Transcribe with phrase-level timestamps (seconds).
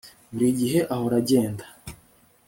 [0.31, 1.65] Buri gihe ahora agenda